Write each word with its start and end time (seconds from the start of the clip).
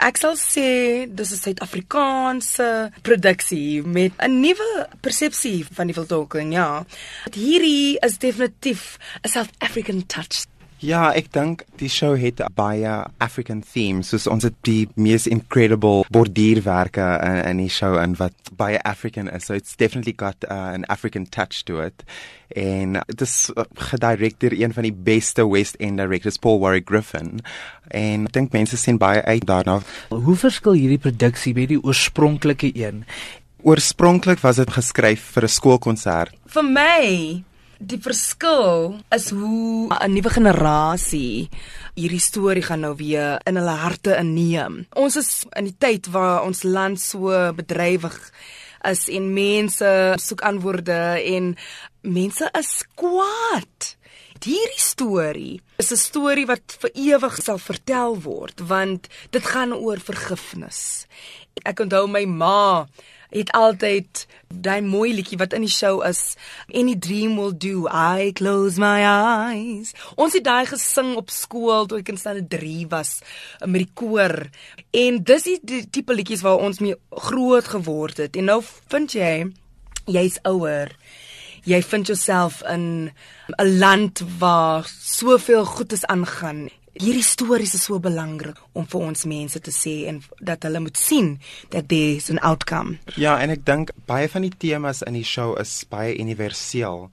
Ek 0.00 0.16
sal 0.16 0.36
sê 0.40 1.04
dis 1.12 1.32
'n 1.32 1.40
Suid-Afrikaanse 1.44 2.68
produksie 3.04 3.82
met 3.84 4.12
'n 4.16 4.40
nuwe 4.40 4.88
persepsie 5.04 5.66
van 5.76 5.86
die 5.86 5.94
Wildtalking, 5.94 6.54
ja. 6.56 6.86
Hierdie 7.32 7.98
is 8.00 8.16
definitief 8.18 8.98
'n 9.24 9.28
South 9.28 9.52
African 9.58 10.06
touch. 10.06 10.46
Ja, 10.80 11.10
ek 11.12 11.26
dink 11.34 11.66
die 11.76 11.90
show 11.92 12.14
het 12.16 12.38
baie 12.56 12.88
African 13.20 13.58
themes. 13.60 14.08
Soos 14.14 14.24
ons 14.32 14.46
het 14.48 14.54
die 14.64 14.86
mees 14.96 15.26
incredible 15.28 16.06
borduurwerke 16.08 17.04
in, 17.20 17.40
in 17.50 17.60
die 17.60 17.72
show 17.72 17.98
en 18.00 18.14
wat 18.16 18.52
baie 18.56 18.80
African 18.88 19.28
is. 19.28 19.44
So 19.44 19.58
it's 19.60 19.76
definitely 19.76 20.14
got 20.16 20.40
uh, 20.48 20.72
an 20.72 20.86
African 20.88 21.26
touch 21.28 21.66
to 21.68 21.82
it. 21.84 22.00
En 22.56 22.96
dit 22.96 23.26
is 23.26 23.34
uh, 23.52 23.66
gedirek 23.90 24.40
deur 24.40 24.56
een 24.56 24.72
van 24.72 24.88
die 24.88 24.94
beste 25.10 25.44
West 25.50 25.76
End 25.84 26.00
directors, 26.00 26.40
Paul 26.40 26.62
Warwick 26.64 26.88
Griffin. 26.88 27.44
En 27.92 28.24
ek 28.30 28.38
dink 28.38 28.56
mense 28.56 28.80
sien 28.80 28.96
baie 29.00 29.20
uit 29.28 29.44
daarna. 29.44 29.82
Hoe 30.08 30.38
verskil 30.40 30.80
hierdie 30.80 31.02
produksie 31.02 31.52
met 31.60 31.68
die 31.74 31.82
oorspronklike 31.84 32.72
een? 32.72 33.04
Oorspronklik 33.68 34.40
was 34.40 34.56
dit 34.56 34.72
geskryf 34.72 35.28
vir 35.36 35.44
'n 35.44 35.56
skoolkonsert. 35.60 36.32
Vir 36.48 36.64
my 36.64 37.44
Die 37.80 37.96
verskil 37.96 39.00
is 39.08 39.30
hoe 39.32 39.88
'n 39.88 40.12
nuwe 40.12 40.28
generasie 40.28 41.48
hierdie 41.96 42.20
storie 42.20 42.62
gaan 42.62 42.80
nou 42.84 42.92
weer 42.96 43.40
in 43.48 43.56
hulle 43.56 43.76
harte 43.80 44.16
inneem. 44.20 44.86
Ons 44.92 45.16
is 45.16 45.30
in 45.56 45.64
die 45.64 45.78
tyd 45.78 46.10
waar 46.12 46.44
ons 46.44 46.62
land 46.62 47.00
so 47.00 47.32
bedrywig 47.56 48.18
is 48.84 49.08
en 49.08 49.32
mense 49.32 50.14
soek 50.16 50.40
antwoorde 50.40 51.24
en 51.24 51.56
mense 52.02 52.50
is 52.58 52.84
kwaad. 52.94 53.96
Hierdie 54.44 54.84
storie 54.84 55.60
is 55.78 55.90
'n 55.90 55.96
storie 55.96 56.46
wat 56.46 56.76
vir 56.80 56.90
ewig 56.94 57.42
sal 57.42 57.58
vertel 57.58 58.20
word 58.20 58.60
want 58.60 59.08
dit 59.30 59.44
gaan 59.44 59.72
oor 59.72 60.00
vergifnis. 60.00 61.06
Ek 61.64 61.80
onthou 61.80 62.06
my 62.06 62.24
ma 62.24 62.86
het 63.30 63.52
altyd 63.56 64.26
daai 64.50 64.80
mooi 64.82 65.12
liedjie 65.14 65.38
wat 65.38 65.54
in 65.54 65.64
die 65.66 65.70
show 65.70 66.02
is 66.06 66.34
any 66.74 66.96
dream 66.98 67.36
will 67.38 67.54
do 67.54 67.86
i 67.86 68.32
close 68.34 68.80
my 68.80 68.98
eyes. 69.06 69.94
Ons 70.16 70.34
het 70.38 70.44
daai 70.44 70.66
gesing 70.70 71.14
op 71.20 71.30
skool 71.30 71.86
toe 71.86 72.00
ek 72.02 72.12
in 72.12 72.20
standaard 72.20 72.50
3 72.50 72.88
was 72.90 73.20
met 73.64 73.84
die 73.84 73.92
koor. 73.94 74.36
En 74.90 75.22
dis 75.22 75.46
die, 75.46 75.58
die 75.62 75.82
tipe 75.90 76.16
liedjies 76.16 76.44
waar 76.46 76.62
ons 76.62 76.82
mee 76.82 76.98
groot 77.30 77.70
geword 77.76 78.24
het. 78.24 78.36
En 78.36 78.50
nou 78.50 78.60
vind 78.90 79.14
jy 79.14 79.34
jy's 80.10 80.40
ouer 80.48 80.90
jy 81.64 81.82
vind 81.82 82.06
jouself 82.06 82.62
in 82.62 83.10
'n 83.58 83.78
land 83.78 84.22
waar 84.38 84.84
soveel 84.86 85.64
goedes 85.64 86.04
aangaan 86.06 86.68
hierdie 87.00 87.24
stories 87.24 87.74
is 87.74 87.84
so 87.86 88.00
belangrik 88.02 88.58
om 88.76 88.86
vir 88.90 89.06
ons 89.08 89.26
mense 89.28 89.60
te 89.62 89.72
sê 89.74 89.94
en 90.10 90.20
dat 90.42 90.64
hulle 90.66 90.82
moet 90.82 90.98
sien 90.98 91.36
dat 91.72 91.88
there 91.88 92.16
is 92.16 92.30
an 92.32 92.40
outcome. 92.46 92.98
Ja, 93.16 93.38
en 93.40 93.52
ek 93.54 93.64
dink 93.68 93.92
baie 94.10 94.28
van 94.30 94.46
die 94.46 94.54
temas 94.54 95.04
in 95.06 95.18
die 95.18 95.26
show 95.26 95.54
is 95.60 95.72
baie 95.90 96.16
universeel. 96.18 97.08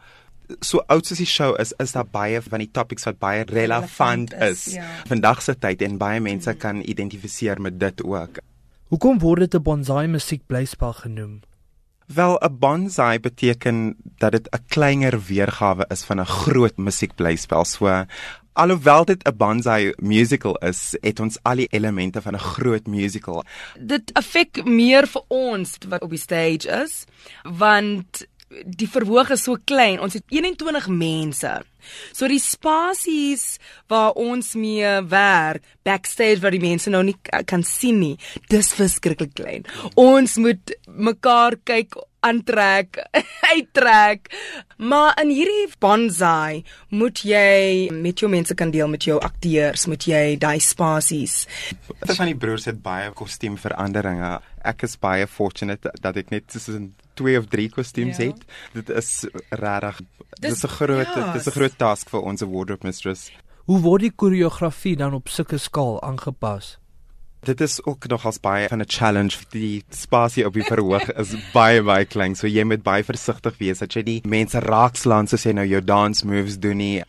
So 0.63 0.81
oud 0.87 1.07
soos 1.07 1.19
die 1.21 1.29
show 1.29 1.53
is, 1.59 1.73
is 1.83 1.93
daar 1.95 2.07
baie 2.07 2.41
van 2.41 2.63
die 2.63 2.71
topics 2.71 3.07
wat 3.07 3.19
baie 3.19 3.43
relevant, 3.49 4.33
is, 4.33 4.67
is 4.71 4.77
ja. 4.79 4.87
vandag 5.09 5.43
se 5.43 5.57
tyd 5.59 5.83
en 5.85 5.99
baie 6.01 6.23
mense 6.23 6.53
kan 6.59 6.81
identifiseer 6.81 7.61
met 7.61 7.79
dit 7.79 8.03
ook. 8.03 8.41
Hoekom 8.87 9.19
word 9.19 9.45
dit 9.45 9.55
'n 9.59 9.63
bonsai 9.63 10.07
musiekblyspel 10.07 10.93
genoem? 11.03 11.41
Wel 12.07 12.39
'n 12.39 12.57
bonsai 12.59 13.19
beteken 13.19 13.95
dat 14.17 14.31
dit 14.31 14.47
'n 14.49 14.63
kleiner 14.67 15.21
weergawe 15.21 15.85
is 15.87 16.03
van 16.03 16.19
'n 16.19 16.25
groot 16.25 16.77
musiekblyspel. 16.77 17.65
So 17.65 18.05
alhoewel 18.53 19.05
dit 19.05 19.27
'n 19.27 19.37
bonsai 19.37 19.93
musical 19.97 20.55
is, 20.55 20.95
het 21.01 21.19
ons 21.19 21.37
al 21.41 21.55
die 21.55 21.67
elemente 21.67 22.21
van 22.21 22.33
'n 22.33 22.39
groot 22.39 22.87
musical. 22.87 23.43
Dit 23.79 24.13
affek 24.13 24.65
meer 24.65 25.07
vir 25.07 25.23
ons 25.27 25.77
wat 25.89 26.01
op 26.01 26.09
die 26.09 26.19
stage 26.19 26.67
is, 26.83 27.05
want 27.43 28.27
die 28.49 28.87
verhoog 28.89 29.31
is 29.35 29.43
so 29.47 29.59
klein. 29.67 29.99
Ons 30.03 30.17
het 30.17 30.25
21 30.31 30.87
mense. 30.93 31.53
So 32.15 32.27
die 32.27 32.41
spasies 32.41 33.57
waar 33.91 34.17
ons 34.19 34.53
mee 34.59 34.87
werk, 35.11 35.63
backstage 35.87 36.41
waar 36.43 36.55
die 36.55 36.63
mense 36.63 36.91
nou 36.91 37.03
nie 37.07 37.15
kan 37.47 37.63
sien 37.67 37.99
nie, 38.01 38.15
dis 38.51 38.73
verskriklik 38.75 39.35
klein. 39.37 39.67
Ons 39.99 40.37
moet 40.41 40.75
mekaar 40.87 41.59
kyk 41.67 41.99
aantrek, 42.27 42.99
uittrek. 43.53 44.31
Maar 44.83 45.15
in 45.21 45.31
hierdie 45.31 45.67
bonsai 45.79 46.63
moet 46.91 47.23
jy 47.23 47.87
met 47.95 48.19
jou 48.19 48.29
mense 48.31 48.55
kan 48.57 48.71
deel 48.73 48.89
met 48.91 49.07
jou 49.07 49.19
akteurs, 49.23 49.87
moet 49.87 50.07
jy 50.09 50.23
daai 50.41 50.59
spasies. 50.63 51.45
Van 52.03 52.27
die 52.27 52.37
broers 52.37 52.67
het 52.67 52.81
baie 52.83 53.13
kostuumveranderinge. 53.15 54.37
Ek 54.67 54.87
is 54.87 54.97
baie 54.99 55.27
fortunate 55.31 55.93
dat 56.03 56.19
ek 56.19 56.33
net 56.35 56.49
tussen 56.51 56.91
twee 57.17 57.37
of 57.39 57.49
drie 57.51 57.67
kostuums 57.73 58.21
ja. 58.21 58.31
het. 58.31 58.45
Dit 58.77 58.89
is 58.93 59.11
regtig 59.49 60.01
dit 60.39 60.51
is 60.51 60.63
'n 60.63 60.67
groot 60.67 61.13
ja, 61.15 61.31
dit 61.33 61.41
is 61.41 61.47
'n 61.47 61.57
groot 61.59 61.77
task 61.77 62.09
vir 62.09 62.21
ons 62.21 62.41
wardrobe 62.41 62.85
mistress. 62.87 63.31
Hoe 63.65 63.79
word 63.79 64.01
die 64.01 64.15
koreografie 64.15 64.95
dan 64.95 65.13
op 65.13 65.27
sulke 65.27 65.57
skaal 65.57 66.01
aangepas? 66.01 66.77
Dit 67.43 67.61
is 67.61 67.83
ook 67.83 68.07
nog 68.07 68.25
as 68.25 68.39
baie 68.39 68.67
van 68.67 68.81
'n 68.81 68.87
challenge 68.87 69.37
vir 69.37 69.47
die 69.51 69.83
spasie 69.89 70.45
op 70.45 70.53
die 70.53 70.63
verhoog 70.63 71.11
is 71.21 71.35
baie 71.53 71.83
baie 71.83 72.05
klein. 72.05 72.35
So 72.35 72.47
jy 72.47 72.63
moet 72.63 72.83
baie 72.83 73.03
versigtig 73.03 73.57
wees 73.57 73.79
dat 73.79 73.93
jy 73.93 74.03
nie 74.03 74.21
mense 74.25 74.59
raakslaan 74.59 75.27
soos 75.27 75.43
jy 75.43 75.51
nou 75.51 75.65
jou 75.65 75.81
dance 75.81 76.25
moves 76.25 76.59
doen 76.59 76.77
nie. 76.77 77.03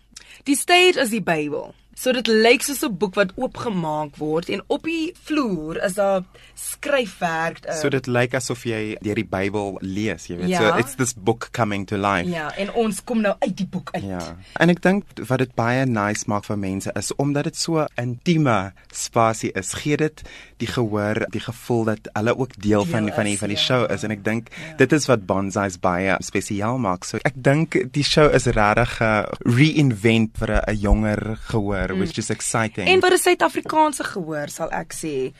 Die 0.44 0.56
stage 0.56 1.00
is 1.00 1.10
die 1.10 1.22
Bybel. 1.22 1.74
So 1.98 2.12
dit 2.14 2.28
lyk 2.30 2.62
soos 2.62 2.84
'n 2.86 2.94
boek 2.94 3.16
wat 3.18 3.32
oopgemaak 3.34 4.20
word 4.22 4.48
en 4.54 4.60
op 4.68 4.84
die 4.86 5.10
vloer 5.26 5.82
is 5.82 5.94
daar 5.98 6.22
skryfwerk. 6.54 7.66
Uh, 7.66 7.74
so 7.74 7.88
dit 7.90 8.06
lyk 8.06 8.34
asof 8.38 8.62
jy 8.62 8.94
deur 9.02 9.18
die 9.18 9.26
Bybel 9.26 9.78
lees, 9.82 10.28
jy 10.30 10.36
weet. 10.36 10.48
Ja. 10.48 10.60
So 10.60 10.78
it's 10.78 10.94
this 10.94 11.14
book 11.14 11.48
coming 11.52 11.86
to 11.86 11.96
life. 11.96 12.30
Ja, 12.30 12.52
en 12.54 12.70
ons 12.78 13.02
kom 13.04 13.20
nou 13.20 13.34
uit 13.38 13.56
die 13.56 13.66
boek 13.66 13.90
uit. 13.96 14.04
Ja. 14.04 14.36
En 14.62 14.70
ek 14.70 14.82
dink 14.82 15.10
wat 15.26 15.42
dit 15.42 15.54
baie 15.58 15.86
nice 15.86 16.30
maak 16.30 16.46
vir 16.46 16.58
mense 16.58 16.94
is 16.94 17.10
omdat 17.16 17.50
dit 17.50 17.56
so 17.56 17.86
intieme 17.98 18.72
spasie 18.94 19.50
is, 19.58 19.72
gee 19.82 19.96
dit 19.96 20.22
die 20.62 20.70
gehoor, 20.70 21.24
die 21.34 21.42
gevoel 21.42 21.84
dat 21.84 22.10
hulle 22.12 22.36
ook 22.38 22.54
deel 22.62 22.86
van 22.86 23.10
die, 23.10 23.14
van 23.14 23.26
die 23.26 23.38
van 23.38 23.50
die 23.50 23.58
ja. 23.58 23.64
show 23.64 23.90
is 23.90 24.06
en 24.06 24.14
ek 24.14 24.22
dink 24.24 24.54
ja. 24.54 24.76
dit 24.84 24.92
is 24.92 25.06
wat 25.10 25.26
Bonsai's 25.26 25.80
baie 25.82 26.14
spesiaal 26.22 26.78
maak. 26.78 27.06
So 27.08 27.18
ek 27.26 27.34
dink 27.34 27.74
die 27.90 28.06
show 28.06 28.30
is 28.30 28.46
regtig 28.46 29.00
'n 29.02 29.04
uh, 29.04 29.26
reinvent 29.42 30.38
vir 30.38 30.62
'n 30.62 30.78
jonger 30.78 31.38
gehoor 31.50 31.87
gehoor 31.88 31.96
mm. 31.96 32.06
which 32.06 32.18
is 32.18 32.30
exciting. 32.30 32.88
En 32.88 33.00
vir 33.00 33.12
'n 33.12 33.18
Suid-Afrikaanse 33.18 34.04
gehoor 34.04 34.48
sal 34.48 34.70
ek 34.70 34.92
sê. 34.92 35.32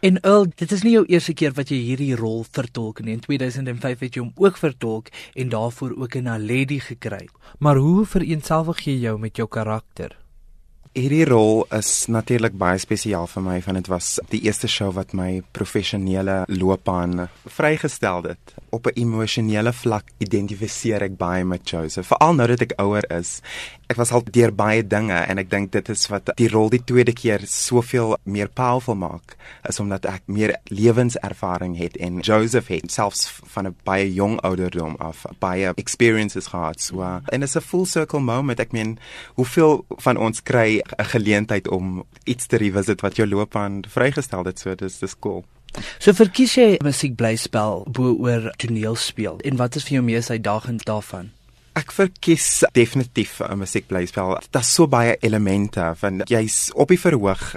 En 0.00 0.20
Earl, 0.22 0.46
dit 0.56 0.72
is 0.72 0.82
nie 0.82 0.92
jou 0.92 1.04
eerste 1.06 1.34
keer 1.34 1.52
wat 1.52 1.68
jy 1.68 1.76
hierdie 1.82 2.14
rol 2.16 2.44
vertolk 2.44 3.02
nie. 3.02 3.12
In 3.12 3.20
2005 3.20 3.98
het 4.00 4.14
jy 4.14 4.22
hom 4.22 4.32
ook 4.36 4.56
vertolk 4.56 5.10
en 5.34 5.48
daarvoor 5.48 5.96
ook 5.96 6.14
'n 6.16 6.22
Naledi 6.22 6.80
gekry. 6.80 7.28
Maar 7.58 7.76
hoe 7.76 8.06
vereenselwig 8.06 8.80
jy 8.84 8.96
jou 9.00 9.18
met 9.18 9.36
jou 9.36 9.48
karakter? 9.48 10.16
Hierdie 10.98 11.28
rol 11.28 11.60
is 11.76 12.08
natuurlik 12.10 12.56
baie 12.58 12.78
spesiaal 12.82 13.28
vir 13.30 13.42
my 13.44 13.52
want 13.62 13.78
dit 13.78 13.88
was 13.92 14.06
die 14.32 14.40
eerste 14.48 14.66
show 14.66 14.88
wat 14.96 15.12
my 15.14 15.44
professionele 15.54 16.40
loopbaan 16.50 17.28
vrygestel 17.46 18.26
het. 18.26 18.54
Op 18.74 18.86
'n 18.86 18.98
emosionele 18.98 19.72
vlak 19.72 20.10
identifiseer 20.18 21.02
ek 21.02 21.16
baie 21.16 21.44
met 21.44 21.70
Joseph, 21.70 22.06
veral 22.06 22.34
nou 22.34 22.48
dat 22.48 22.62
ek 22.62 22.72
ouer 22.78 23.04
is. 23.10 23.40
Ek 23.88 23.96
was 23.96 24.12
al 24.12 24.22
deur 24.30 24.52
baie 24.52 24.82
dinge 24.82 25.14
en 25.14 25.38
ek 25.38 25.50
dink 25.50 25.72
dit 25.72 25.88
is 25.88 26.08
wat 26.08 26.30
die 26.36 26.48
rol 26.48 26.68
die 26.68 26.84
tweede 26.84 27.12
keer 27.12 27.40
soveel 27.46 28.16
meer 28.24 28.48
powerful 28.48 28.94
maak, 28.94 29.36
is 29.68 29.80
omdat 29.80 30.04
ek 30.04 30.22
meer 30.26 30.56
lewenservaring 30.64 31.76
het 31.78 31.96
en 31.96 32.20
Joseph 32.20 32.68
het 32.68 32.90
selfs 32.90 33.40
van 33.46 33.66
'n 33.66 33.76
baie 33.84 34.12
jong 34.14 34.40
ouderdom 34.40 34.96
af 34.98 35.24
baie 35.38 35.72
experiences 35.76 36.46
gehad. 36.46 36.80
So 36.80 37.02
en 37.32 37.42
it's 37.42 37.56
a 37.56 37.60
full 37.60 37.86
circle 37.86 38.20
moment. 38.20 38.60
Ek 38.60 38.72
meen, 38.72 38.98
hoeveel 39.34 39.84
van 39.88 40.16
ons 40.16 40.42
kry 40.42 40.82
'n 40.96 41.04
geleentheid 41.04 41.68
om 41.68 42.04
iets 42.24 42.46
te 42.46 42.56
revisit 42.56 43.00
wat 43.00 43.16
jou 43.16 43.28
loopbaan 43.28 43.84
vrygestel 43.88 44.44
het. 44.44 44.58
So 44.58 44.74
dis 44.74 44.98
dis 44.98 45.18
cool. 45.18 45.44
So 45.98 46.12
verkies 46.12 46.54
jy 46.54 46.78
musiekblyspel 46.84 47.84
bo 47.92 48.14
oor 48.24 48.52
toneelspel 48.56 49.38
en 49.44 49.56
wat 49.56 49.76
is 49.76 49.84
vir 49.84 49.98
jou 49.98 50.04
mees 50.04 50.30
uitdagend 50.30 50.84
daarvan? 50.84 51.30
Ek 51.78 51.92
verkies 51.92 52.64
definitief 52.72 53.40
'n 53.40 53.58
musiekblyspel. 53.58 54.38
Daar's 54.50 54.74
so 54.74 54.86
baie 54.86 55.16
elemente 55.20 55.92
van 55.96 56.22
jy's 56.26 56.70
op 56.74 56.88
die 56.88 56.98
verhoog 56.98 57.56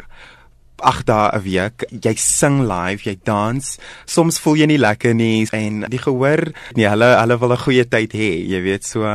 8 0.81 1.05
dae 1.05 1.29
'n 1.37 1.43
week. 1.43 1.85
Jy 1.89 2.15
sing 2.15 2.61
live, 2.67 3.03
jy 3.03 3.15
dans. 3.23 3.77
Soms 4.05 4.39
voel 4.39 4.55
jy 4.55 4.65
nie 4.65 4.77
lekker 4.77 5.13
nie 5.15 5.47
en 5.51 5.85
die 5.89 6.01
gehoor, 6.01 6.51
nee, 6.75 6.87
hulle 6.87 7.09
hulle 7.19 7.39
wil 7.39 7.53
'n 7.53 7.63
goeie 7.65 7.85
tyd 7.85 8.11
hê, 8.13 8.31
jy 8.47 8.61
weet. 8.61 8.83
So 8.85 9.05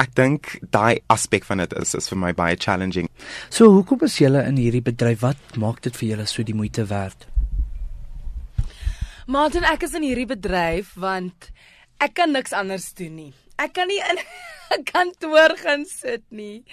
ek 0.00 0.14
dink 0.14 0.58
daai 0.70 1.00
aspek 1.08 1.44
van 1.44 1.58
dit 1.58 1.72
is 1.80 1.94
is 1.94 2.08
vir 2.08 2.18
my 2.18 2.32
baie 2.32 2.56
challenging. 2.56 3.08
So 3.50 3.70
hoekom 3.70 4.02
is 4.02 4.18
jy 4.18 4.26
in 4.26 4.56
hierdie 4.56 4.82
bedryf? 4.82 5.20
Wat 5.20 5.56
maak 5.56 5.80
dit 5.82 5.96
vir 5.96 6.08
julle 6.08 6.26
so 6.26 6.42
die 6.42 6.54
moeite 6.54 6.86
werd? 6.86 7.26
Martin, 9.26 9.64
ek 9.64 9.82
is 9.82 9.94
in 9.94 10.02
hierdie 10.02 10.26
bedryf 10.28 10.94
want 11.00 11.50
ek 11.98 12.14
kan 12.14 12.32
niks 12.32 12.52
anders 12.52 12.92
doen 12.92 13.14
nie. 13.14 13.32
Ek 13.56 13.70
kan 13.76 13.86
nie 13.86 14.00
in 14.02 14.18
kantoor 14.90 15.54
gaan 15.60 15.84
sit 15.86 16.24
nie. 16.34 16.64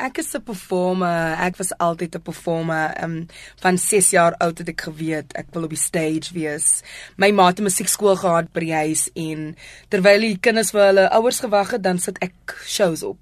Ek 0.00 0.18
is 0.22 0.32
'n 0.34 0.42
performer. 0.42 1.36
Ek 1.36 1.58
was 1.60 1.72
altyd 1.76 2.16
'n 2.16 2.22
performer. 2.22 2.96
Um 3.04 3.26
van 3.60 3.78
6 3.78 4.10
jaar 4.10 4.34
oud 4.40 4.58
het 4.58 4.68
ek 4.68 4.80
geweet 4.80 5.32
ek 5.36 5.52
wil 5.52 5.64
op 5.64 5.74
die 5.76 5.86
stage 5.88 6.32
wees. 6.32 6.82
My 7.16 7.30
ma 7.30 7.48
het 7.48 7.60
'n 7.60 7.68
musiekskool 7.68 8.16
gehad 8.16 8.52
by 8.52 8.60
die 8.60 8.74
huis 8.74 9.10
en 9.14 9.56
terwyl 9.88 10.20
die 10.20 10.38
kinders 10.38 10.70
vir 10.70 10.86
hulle 10.86 11.10
ouers 11.10 11.40
gewag 11.40 11.70
het, 11.70 11.82
dan 11.82 11.98
sit 11.98 12.16
ek 12.22 12.56
shows 12.64 13.02
op. 13.02 13.18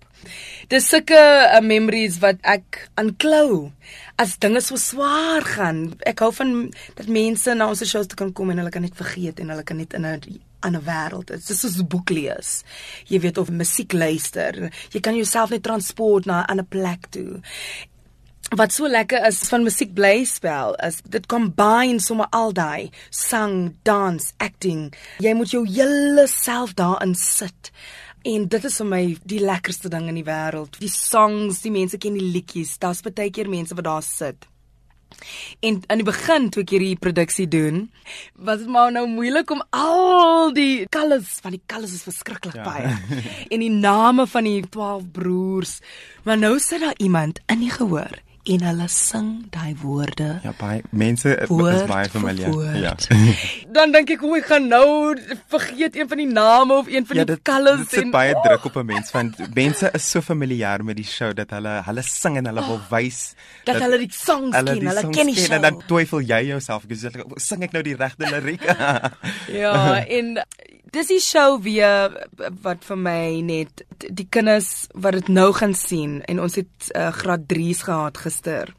Dis 0.69 0.88
sulke 0.88 1.19
uh, 1.19 1.61
memories 1.61 2.19
wat 2.19 2.38
ek 2.43 2.91
aanklou 2.94 3.73
as 4.17 4.38
dinge 4.38 4.61
so 4.61 4.76
swaar 4.76 5.43
gaan. 5.43 5.99
Ek 6.06 6.19
hou 6.19 6.32
van 6.32 6.71
dat 6.94 7.06
mense 7.06 7.55
na 7.55 7.69
ons 7.69 7.82
shows 7.82 8.06
kan 8.14 8.32
kom 8.32 8.50
en 8.50 8.59
hulle 8.59 8.71
kan 8.71 8.82
net 8.82 8.94
vergeet 8.94 9.41
en 9.41 9.49
hulle 9.49 9.64
kan 9.64 9.76
net 9.76 9.94
in 9.94 10.06
'n 10.06 10.41
ander 10.61 10.83
wêreld. 10.85 11.27
Dit 11.27 11.51
is 11.51 11.61
soos 11.61 11.79
'n 11.79 11.87
boek 11.87 12.11
lees. 12.11 12.63
Jy 13.07 13.21
weet 13.21 13.39
of 13.39 13.51
musiek 13.51 13.93
luister. 13.93 14.73
Jy 14.91 15.01
kan 15.01 15.15
jouself 15.15 15.51
net 15.51 15.63
transport 15.63 16.25
na 16.27 16.43
'n 16.43 16.51
ander 16.51 16.65
plek 16.65 17.07
toe. 17.11 17.41
Wat 18.57 18.73
so 18.73 18.89
lekker 18.89 19.27
is 19.27 19.43
van 19.49 19.63
musiek 19.63 19.91
bly 19.95 20.25
spel 20.25 20.75
is 20.75 21.03
dit 21.05 21.27
combine 21.27 22.01
sommer 22.01 22.27
al 22.31 22.53
daai 22.53 22.91
sang, 23.11 23.77
dans, 23.83 24.33
acting. 24.39 24.95
Jy 25.19 25.35
moet 25.35 25.51
jou 25.51 25.67
hele 25.69 26.27
self 26.27 26.73
daarin 26.75 27.15
sit. 27.15 27.71
En 28.25 28.49
dit 28.49 28.65
is 28.65 28.77
vir 28.77 28.87
my 28.87 29.03
die 29.25 29.41
lekkerste 29.41 29.89
ding 29.89 30.09
in 30.09 30.15
die 30.15 30.25
wêreld. 30.25 30.79
Die 30.81 30.89
songs, 30.89 31.61
die 31.61 31.71
mense 31.71 31.99
ken 31.99 32.17
die 32.17 32.31
liedjies. 32.33 32.79
Daar's 32.79 33.03
baie 33.03 33.31
keer 33.31 33.49
mense 33.49 33.75
wat 33.75 33.85
daar 33.85 34.03
sit. 34.03 34.49
En 35.61 35.81
aan 35.87 36.01
die 36.03 36.07
begin 36.07 36.49
toe 36.51 36.63
ek 36.63 36.75
hierdie 36.77 36.99
produksie 37.01 37.49
doen, 37.51 37.89
was 38.37 38.63
dit 38.63 38.71
maar 38.71 38.93
nou 38.95 39.07
moeilik 39.11 39.51
om 39.51 39.63
al 39.75 40.53
die 40.57 40.87
colors 40.95 41.39
van 41.43 41.57
die 41.57 41.63
colors 41.67 41.97
is 41.97 42.07
verskriklik 42.07 42.61
ja. 42.61 42.67
baie. 42.67 42.95
en 43.53 43.65
die 43.65 43.73
name 43.73 44.27
van 44.27 44.49
die 44.49 44.63
12 44.69 45.11
broers. 45.13 45.79
Maar 46.23 46.39
nou 46.39 46.59
sit 46.63 46.85
daar 46.85 46.97
iemand 47.03 47.43
in 47.47 47.67
die 47.67 47.75
gehoor 47.75 48.21
en 48.49 48.65
hulle 48.65 48.87
sing 48.93 49.29
daai 49.53 49.77
woorde. 49.83 50.29
Ja, 50.45 50.53
baie 50.59 50.83
mense 50.91 51.35
woord 51.50 51.83
is 51.83 51.85
baie 51.91 52.09
familier. 52.12 52.55
Ja. 52.81 52.95
Dan 53.77 53.93
dink 53.95 54.12
ek 54.15 54.25
hoe 54.25 54.39
ek 54.39 54.49
gaan 54.53 54.69
nou 54.71 55.17
vergeet 55.53 55.99
een 55.99 56.09
van 56.09 56.23
die 56.23 56.29
name 56.31 56.79
of 56.81 56.89
een 56.89 57.06
van 57.09 57.21
ja, 57.21 57.27
die 57.29 57.39
colors 57.43 57.83
en 57.83 57.85
dit 57.85 57.97
sit 58.00 58.12
baie 58.15 58.35
oh. 58.37 58.43
druk 58.47 58.69
op 58.71 58.79
'n 58.81 58.87
mens 58.93 59.12
want 59.15 59.43
mense 59.55 59.91
is 59.93 60.11
so 60.11 60.25
familier 60.25 60.85
met 60.85 60.97
die 60.97 61.06
show 61.06 61.35
dat 61.35 61.53
hulle 61.56 61.79
hulle 61.87 62.05
sing 62.06 62.39
en 62.41 62.50
hulle 62.50 62.65
wil 62.67 62.81
wys 62.91 63.21
dat, 63.65 63.75
dat 63.75 63.83
hulle 63.85 63.99
die 64.05 64.12
songs 64.12 64.56
hulle 64.56 64.73
ken, 64.73 64.81
die 64.81 64.89
hulle 64.89 65.05
ken 65.12 65.33
die 65.33 65.37
show. 65.37 65.55
En 65.59 65.67
dan 65.69 65.83
twyfel 65.87 66.25
jy 66.25 66.41
jouself, 66.53 66.87
sing 67.37 67.62
ek 67.67 67.77
nou 67.77 67.83
die 67.85 67.97
regte 67.99 68.31
liriek? 68.33 68.65
ja, 69.53 69.75
en 70.19 70.39
dis 70.93 71.11
die 71.11 71.20
show 71.20 71.58
weer 71.64 72.14
wat 72.64 72.85
vir 72.88 73.00
my 73.00 73.23
net 73.44 73.85
die 74.08 74.26
kinders 74.31 74.88
wat 74.94 75.19
dit 75.19 75.29
nou 75.29 75.50
gaan 75.56 75.75
sien 75.76 76.20
en 76.31 76.40
ons 76.40 76.58
het 76.61 76.90
uh, 76.94 77.11
graad 77.12 77.49
3s 77.52 77.85
gehad 77.88 78.20
gister 78.25 78.75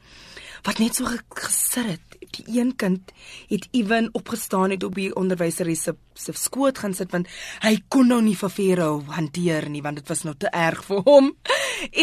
wat 0.66 0.80
net 0.82 0.98
so 0.98 1.08
gesit 1.38 1.94
het 1.94 2.09
die 2.20 2.60
een 2.60 2.74
kind 2.76 3.12
het 3.48 3.68
ewen 3.70 4.08
opgestaan 4.12 4.70
het 4.70 4.84
op 4.84 4.94
die 4.94 5.10
onderwyseres 5.16 5.82
se 5.82 5.96
se 6.14 6.32
skoot 6.36 6.78
gaan 6.78 6.94
sit 6.94 7.12
want 7.14 7.28
hy 7.64 7.78
kon 7.88 8.10
nou 8.12 8.20
nie 8.22 8.36
vir 8.36 8.52
Vero 8.52 8.88
hanteer 9.16 9.68
nie 9.72 9.80
want 9.82 9.96
dit 10.02 10.08
was 10.08 10.24
nou 10.26 10.34
te 10.36 10.50
erg 10.52 10.84
vir 10.84 11.02
hom. 11.06 11.32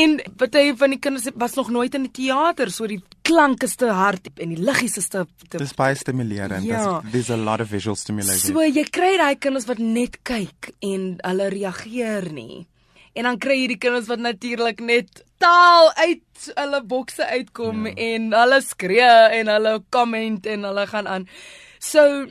En 0.01 0.15
party 0.37 0.71
van 0.73 0.89
die 0.89 0.97
kinders 0.97 1.27
was 1.37 1.53
nog 1.53 1.69
nooit 1.69 1.93
in 1.93 2.07
die 2.07 2.11
teater 2.23 2.71
so 2.73 2.87
die 2.89 3.01
klanke 3.21 3.67
is 3.69 3.75
te 3.77 3.91
hard 3.93 4.31
en 4.41 4.55
die 4.55 4.57
liggies 4.57 4.97
is 4.97 5.09
te, 5.13 5.25
te 5.49 5.61
Dis 5.61 5.75
baie 5.77 5.95
stimulerend. 5.95 6.65
Ja. 6.65 7.01
There's 7.11 7.29
a 7.29 7.37
lot 7.37 7.61
of 7.61 7.69
visual 7.69 7.95
stimulation. 7.95 8.55
So 8.55 8.65
jy 8.65 8.87
kry 8.89 9.13
daai 9.21 9.35
kinders 9.37 9.67
wat 9.69 9.77
net 9.77 10.17
kyk 10.25 10.71
en 10.81 11.19
hulle 11.21 11.51
reageer 11.53 12.31
nie. 12.33 12.65
En 13.13 13.23
dan 13.23 13.37
kry 13.37 13.61
jy 13.61 13.67
die 13.67 13.81
kinders 13.81 14.07
wat 14.07 14.19
natuurlik 14.19 14.79
net 14.79 15.23
taal 15.37 15.91
uit 15.95 16.51
hulle 16.55 16.81
bokse 16.83 17.25
uitkom 17.25 17.85
ja. 17.87 17.93
en 17.93 18.33
hulle 18.33 18.59
skree 18.61 19.13
en 19.39 19.47
hulle 19.47 19.77
comment 19.89 20.45
en 20.45 20.67
hulle 20.69 20.87
gaan 20.87 21.07
aan. 21.07 21.27
So 21.79 22.27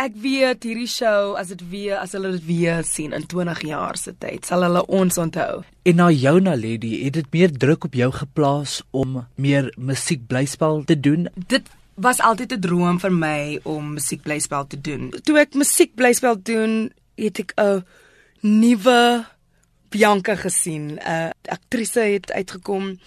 ek 0.00 0.16
weet 0.18 0.64
hierdie 0.66 0.90
show 0.90 1.36
as 1.38 1.52
dit 1.52 1.62
weer 1.70 2.00
as 2.00 2.16
hulle 2.16 2.32
dit 2.34 2.46
weer 2.48 2.82
sien 2.86 3.14
in 3.14 3.26
20 3.30 3.60
jaar 3.68 3.98
se 4.00 4.10
tyd 4.18 4.46
sal 4.48 4.66
hulle 4.66 4.82
ons 4.90 5.18
onthou. 5.20 5.62
En 5.86 6.00
na 6.00 6.10
jou 6.10 6.40
na 6.42 6.56
Lady, 6.58 6.96
het 7.04 7.14
dit 7.20 7.30
meer 7.36 7.52
druk 7.52 7.86
op 7.86 7.94
jou 7.94 8.10
geplaas 8.12 8.80
om 8.90 9.22
meer 9.36 9.70
musiekblyspel 9.76 10.82
te 10.88 10.98
doen? 10.98 11.28
Dit 11.36 11.70
was 11.94 12.20
altyd 12.20 12.52
'n 12.52 12.60
droom 12.60 12.98
vir 13.00 13.12
my 13.12 13.60
om 13.62 13.92
musiekblyspel 13.94 14.66
te 14.66 14.80
doen. 14.80 15.10
Toe 15.22 15.38
ek 15.38 15.54
musiekblyspel 15.54 16.42
doen, 16.42 16.92
het 17.14 17.38
ek 17.38 17.52
'n 17.56 17.84
nuwe 18.40 19.24
Bianca 19.94 20.34
gesien. 20.34 20.98
'n 20.98 20.98
uh, 21.06 21.30
Aktrise 21.46 22.00
het 22.00 22.32
uitgekom 22.32 22.98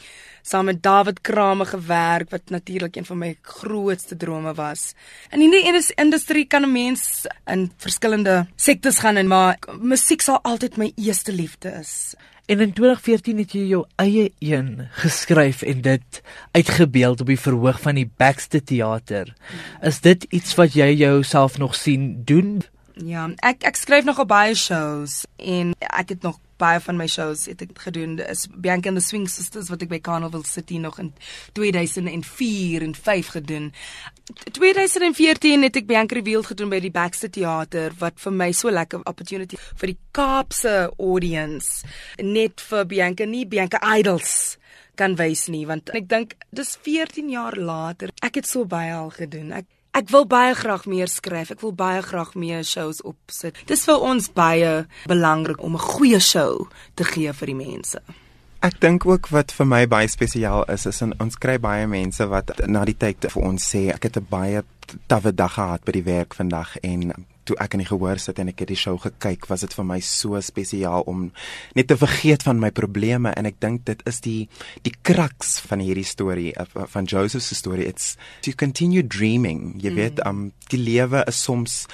saam 0.41 0.65
met 0.65 0.83
David 0.83 1.21
Krame 1.21 1.65
gewerk 1.65 2.29
wat 2.29 2.49
natuurlik 2.49 2.95
een 2.95 3.05
van 3.05 3.17
my 3.17 3.37
grootste 3.41 4.17
drome 4.17 4.53
was. 4.53 4.93
In 5.31 5.39
die 5.39 5.91
industrie 5.95 6.45
kan 6.45 6.63
'n 6.63 6.71
mens 6.71 7.27
in 7.45 7.71
verskillende 7.77 8.47
sektes 8.55 8.99
gaan 8.99 9.15
en 9.15 9.27
maar 9.27 9.57
musiek 9.81 10.21
sal 10.21 10.39
altyd 10.41 10.77
my 10.77 10.91
eerste 10.95 11.33
liefde 11.33 11.69
is. 11.69 12.15
En 12.45 12.59
in 12.59 12.73
2014 12.73 13.37
het 13.37 13.51
jy 13.51 13.65
jou 13.67 13.85
eie 13.95 14.31
een 14.39 14.87
geskryf 14.91 15.61
en 15.61 15.81
dit 15.81 16.21
uitgebeeld 16.51 17.21
op 17.21 17.27
die 17.27 17.39
verhoog 17.39 17.81
van 17.81 17.95
die 17.95 18.11
Baxter 18.17 18.63
Theater. 18.63 19.33
Is 19.81 19.99
dit 19.99 20.23
iets 20.29 20.55
wat 20.55 20.73
jy 20.73 20.93
jouself 20.93 21.57
nog 21.57 21.75
sien 21.75 22.21
doen? 22.23 22.63
Ja, 23.05 23.27
ek 23.45 23.63
ek 23.67 23.77
skryf 23.77 24.05
nog 24.07 24.19
op 24.19 24.29
baie 24.31 24.55
shows 24.55 25.25
en 25.38 25.73
ek 25.77 26.15
het 26.15 26.21
nog 26.25 26.39
baie 26.57 26.79
van 26.81 26.97
my 26.97 27.05
shows 27.07 27.45
het 27.45 27.61
ek 27.61 27.75
gedoen 27.85 28.17
is 28.25 28.47
Bianca 28.49 28.89
and 28.89 28.97
the 28.97 29.03
Swing 29.05 29.27
Sisters 29.29 29.69
wat 29.69 29.83
ek 29.85 29.91
by 29.91 29.99
Carnival 30.01 30.44
City 30.47 30.79
nog 30.81 30.97
in 31.01 31.11
2004 31.53 32.85
en 32.88 32.95
5 32.95 33.27
gedoen. 33.35 33.69
2014 34.57 35.67
het 35.67 35.77
ek 35.77 35.85
Bianca 35.89 36.17
Revealed 36.17 36.49
gedoen 36.49 36.73
by 36.73 36.81
die 36.81 36.94
Baxter 36.94 37.29
Theater 37.29 37.94
wat 38.01 38.17
vir 38.23 38.33
my 38.33 38.49
so 38.51 38.73
lekker 38.73 39.05
opportunity 39.05 39.61
vir 39.61 39.94
die 39.94 39.99
Kaapse 40.17 40.75
audience 40.97 41.85
net 42.17 42.65
vir 42.71 42.89
Bianca 42.89 43.29
nie 43.29 43.45
Bianca 43.45 43.81
Idols 43.94 44.57
kan 44.97 45.13
wys 45.19 45.45
nie 45.53 45.67
want 45.69 45.94
ek 45.94 46.09
dink 46.09 46.33
dis 46.49 46.73
14 46.81 47.29
jaar 47.29 47.53
later 47.61 48.09
ek 48.25 48.41
het 48.41 48.49
so 48.49 48.65
baie 48.65 48.95
al 48.97 49.13
gedoen. 49.13 49.53
Ek 49.53 49.69
Ek 49.97 50.11
wil 50.13 50.27
baie 50.29 50.53
graag 50.53 50.83
meer 50.85 51.09
skryf. 51.09 51.49
Ek 51.55 51.63
wil 51.65 51.71
baie 51.73 52.03
graag 52.05 52.35
meer 52.38 52.61
shows 52.67 52.99
opsit. 53.01 53.57
Dis 53.65 53.88
vir 53.88 54.03
ons 54.05 54.27
baie 54.29 54.85
belangrik 55.09 55.63
om 55.65 55.73
'n 55.73 55.81
goeie 55.81 56.19
show 56.21 56.69
te 56.94 57.03
gee 57.03 57.33
vir 57.33 57.47
die 57.47 57.55
mense. 57.55 58.01
Ek 58.61 58.79
dink 58.79 59.05
ook 59.05 59.27
wat 59.29 59.51
vir 59.51 59.65
my 59.65 59.88
baie 59.88 60.07
spesiaal 60.07 60.65
is 60.69 60.85
is 60.85 61.01
in, 61.01 61.13
ons 61.19 61.35
kry 61.35 61.57
baie 61.57 61.88
mense 61.88 62.27
wat 62.27 62.67
na 62.67 62.85
die 62.85 62.97
tyd 62.97 63.25
vir 63.31 63.44
ons 63.44 63.73
sê 63.73 63.89
ek 63.89 64.03
het 64.03 64.17
'n 64.17 64.27
baie 64.29 64.63
tawwe 65.07 65.31
dag 65.31 65.53
gehad 65.53 65.83
by 65.85 65.91
die 65.91 66.03
werk 66.03 66.35
vandag 66.35 66.77
en 66.83 67.25
toe 67.47 67.57
ek 67.63 67.77
in 67.77 67.83
die 67.83 67.89
gehoor 67.89 68.19
sit 68.21 68.39
en 68.42 68.51
ek 68.51 68.63
het 68.63 68.71
die 68.71 68.80
show 68.80 68.97
gekyk, 69.01 69.47
was 69.51 69.63
dit 69.66 69.73
vir 69.77 69.87
my 69.87 69.99
so 70.04 70.39
spesiaal 70.44 71.06
om 71.09 71.27
net 71.77 71.89
te 71.92 71.97
vergeet 71.99 72.45
van 72.47 72.61
my 72.61 72.71
probleme 72.75 73.33
en 73.37 73.49
ek 73.49 73.59
dink 73.63 73.85
dit 73.89 74.04
is 74.09 74.21
die 74.25 74.39
die 74.85 74.94
kraks 75.07 75.57
van 75.68 75.83
hierdie 75.83 76.07
storie 76.07 76.51
van 76.75 77.07
Joseph 77.07 77.45
se 77.45 77.56
storie. 77.57 77.87
It's 77.87 78.16
to 78.45 78.54
continue 78.57 79.04
dreaming. 79.04 79.77
Jy 79.81 79.92
mm. 79.92 80.01
weet, 80.01 80.23
um 80.27 80.49
die 80.71 80.81
lewe 80.81 81.23
is 81.27 81.39
soms 81.44 81.85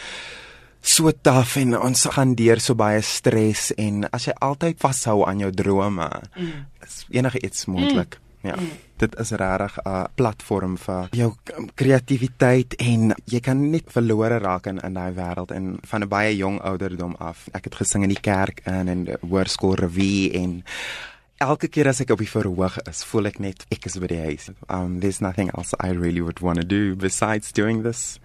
so 0.83 1.11
taaf 1.15 1.55
en 1.61 1.77
ons 1.79 2.07
gaan 2.11 2.33
deur 2.35 2.59
so 2.59 2.75
baie 2.75 2.99
stres 3.05 3.69
en 3.79 4.03
as 4.11 4.27
jy 4.27 4.35
altyd 4.43 4.81
vashou 4.81 5.21
aan 5.27 5.39
jou 5.45 5.51
drome, 5.55 6.09
mm. 6.35 6.59
is 6.83 7.03
enige 7.15 7.39
iets 7.45 7.69
moontlik. 7.71 8.17
Mm. 8.17 8.22
Ja. 8.43 8.55
Mm. 8.59 8.71
Dit 8.99 9.15
is 9.19 9.31
regtig 9.31 9.77
'n 9.83 10.07
platform 10.15 10.77
vir 10.77 11.07
jou 11.11 11.33
kreatiwiteit 11.75 12.75
en 12.75 13.15
jy 13.25 13.39
kan 13.39 13.69
net 13.69 13.87
verlore 13.87 14.37
raak 14.37 14.67
in 14.67 14.79
in 14.79 14.93
daai 14.93 15.13
wêreld 15.13 15.51
en 15.51 15.77
van 15.81 16.01
'n 16.03 16.07
baie 16.07 16.35
jong 16.35 16.59
ouderdom 16.61 17.15
af. 17.19 17.47
Ek 17.53 17.63
het 17.63 17.75
gesing 17.75 18.03
in 18.03 18.09
die 18.09 18.21
kerk 18.21 18.61
in 18.65 18.87
en 18.87 19.07
hoërskool 19.21 19.75
revue 19.75 20.31
en 20.31 20.63
elke 21.37 21.67
keer 21.67 21.87
as 21.87 22.01
ek 22.01 22.09
op 22.09 22.19
die 22.19 22.29
verhoog 22.29 22.77
is, 22.87 23.03
voel 23.03 23.25
ek 23.25 23.39
net 23.39 23.65
ek 23.71 23.85
is 23.85 23.97
by 23.97 24.07
die 24.07 24.21
huis. 24.21 24.49
Um 24.69 24.99
there's 24.99 25.21
nothing 25.21 25.49
else 25.57 25.75
I 25.79 25.91
really 25.91 26.21
would 26.21 26.39
want 26.39 26.59
to 26.59 26.65
do 26.65 26.95
besides 26.95 27.51
doing 27.51 27.83
this. 27.83 28.19